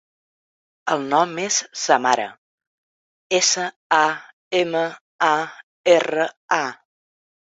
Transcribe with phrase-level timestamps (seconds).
[0.93, 2.25] El nom és Samara:
[3.41, 3.67] essa,
[3.99, 4.01] a,
[4.61, 4.83] ema,
[5.27, 5.31] a,
[5.97, 6.27] erra,
[6.61, 6.63] a.